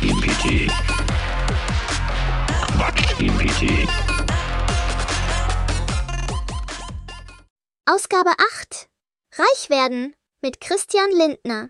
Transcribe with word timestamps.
Quatsch 0.00 0.16
GPT. 0.16 0.70
Quatsch 2.72 3.18
GPT. 3.18 3.88
Ausgabe 7.84 8.30
8. 8.30 8.88
Reich 9.34 9.68
werden 9.68 10.14
mit 10.40 10.60
Christian 10.60 11.10
Lindner. 11.10 11.68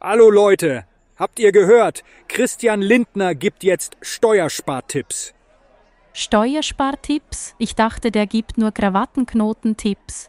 Hallo 0.00 0.30
Leute, 0.30 0.84
habt 1.16 1.38
ihr 1.38 1.52
gehört? 1.52 2.04
Christian 2.28 2.82
Lindner 2.82 3.34
gibt 3.34 3.64
jetzt 3.64 3.96
Steuerspartipps. 4.02 5.32
Steuerspartipps? 6.12 7.54
Ich 7.56 7.74
dachte, 7.74 8.10
der 8.10 8.26
gibt 8.26 8.58
nur 8.58 8.72
Krawattenknotentipps. 8.72 10.28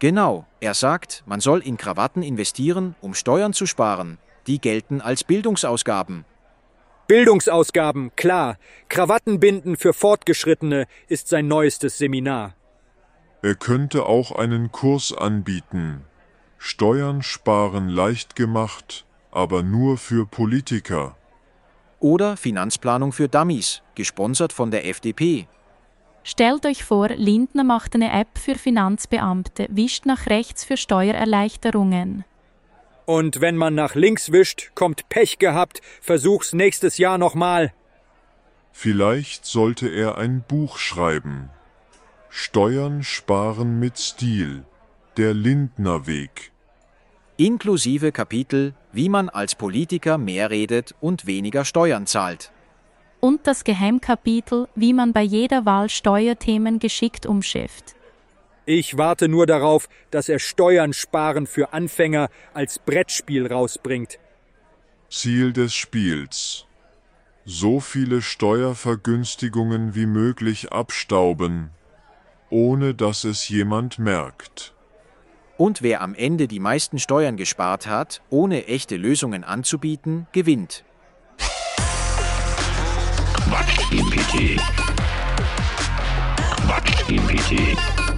Genau, 0.00 0.44
er 0.60 0.74
sagt, 0.74 1.22
man 1.24 1.40
soll 1.40 1.60
in 1.60 1.78
Krawatten 1.78 2.22
investieren, 2.22 2.94
um 3.00 3.14
Steuern 3.14 3.54
zu 3.54 3.64
sparen. 3.64 4.18
Die 4.46 4.60
gelten 4.60 5.00
als 5.00 5.24
Bildungsausgaben. 5.24 6.24
Bildungsausgaben, 7.08 8.14
klar. 8.16 8.58
Krawattenbinden 8.88 9.76
für 9.76 9.92
Fortgeschrittene 9.92 10.86
ist 11.08 11.28
sein 11.28 11.46
neuestes 11.46 11.98
Seminar. 11.98 12.54
Er 13.42 13.54
könnte 13.54 14.06
auch 14.06 14.32
einen 14.32 14.72
Kurs 14.72 15.12
anbieten. 15.12 16.02
Steuern 16.58 17.22
sparen 17.22 17.88
leicht 17.88 18.34
gemacht, 18.34 19.06
aber 19.30 19.62
nur 19.62 19.98
für 19.98 20.26
Politiker. 20.26 21.16
Oder 22.00 22.36
Finanzplanung 22.36 23.12
für 23.12 23.28
Dummies, 23.28 23.82
gesponsert 23.94 24.52
von 24.52 24.70
der 24.70 24.86
FDP. 24.88 25.46
Stellt 26.24 26.66
euch 26.66 26.82
vor, 26.82 27.08
Lindner 27.10 27.62
macht 27.62 27.94
eine 27.94 28.12
App 28.12 28.36
für 28.36 28.56
Finanzbeamte, 28.56 29.68
wischt 29.70 30.06
nach 30.06 30.26
rechts 30.26 30.64
für 30.64 30.76
Steuererleichterungen. 30.76 32.24
Und 33.06 33.40
wenn 33.40 33.56
man 33.56 33.74
nach 33.74 33.94
links 33.94 34.32
wischt, 34.32 34.72
kommt 34.74 35.08
Pech 35.08 35.38
gehabt, 35.38 35.80
versuch's 36.00 36.52
nächstes 36.52 36.98
Jahr 36.98 37.18
nochmal. 37.18 37.72
Vielleicht 38.72 39.46
sollte 39.46 39.88
er 39.88 40.18
ein 40.18 40.44
Buch 40.46 40.76
schreiben. 40.76 41.48
Steuern 42.28 43.02
sparen 43.02 43.78
mit 43.78 43.98
Stil. 43.98 44.64
Der 45.16 45.32
Lindnerweg. 45.32 46.52
Inklusive 47.38 48.12
Kapitel, 48.12 48.74
wie 48.92 49.08
man 49.08 49.28
als 49.28 49.54
Politiker 49.54 50.18
mehr 50.18 50.50
redet 50.50 50.94
und 51.00 51.26
weniger 51.26 51.64
Steuern 51.64 52.06
zahlt. 52.06 52.50
Und 53.20 53.46
das 53.46 53.64
Geheimkapitel, 53.64 54.68
wie 54.74 54.92
man 54.92 55.12
bei 55.12 55.22
jeder 55.22 55.64
Wahl 55.64 55.88
Steuerthemen 55.88 56.78
geschickt 56.78 57.24
umschifft. 57.24 57.95
Ich 58.68 58.98
warte 58.98 59.28
nur 59.28 59.46
darauf, 59.46 59.88
dass 60.10 60.28
er 60.28 60.40
Steuern 60.40 60.92
sparen 60.92 61.46
für 61.46 61.72
Anfänger 61.72 62.28
als 62.52 62.80
Brettspiel 62.80 63.46
rausbringt. 63.46 64.18
Ziel 65.08 65.52
des 65.52 65.72
Spiels. 65.72 66.66
So 67.44 67.78
viele 67.78 68.22
Steuervergünstigungen 68.22 69.94
wie 69.94 70.06
möglich 70.06 70.72
abstauben, 70.72 71.70
ohne 72.50 72.92
dass 72.92 73.22
es 73.22 73.48
jemand 73.48 74.00
merkt. 74.00 74.74
Und 75.56 75.80
wer 75.80 76.00
am 76.02 76.16
Ende 76.16 76.48
die 76.48 76.58
meisten 76.58 76.98
Steuern 76.98 77.36
gespart 77.36 77.86
hat, 77.86 78.20
ohne 78.30 78.66
echte 78.66 78.96
Lösungen 78.96 79.44
anzubieten, 79.44 80.26
gewinnt. 80.32 80.84
Quatsch 83.46 83.90
GPT. 83.90 84.60
Quatsch 86.66 87.06
GPT. 87.06 88.15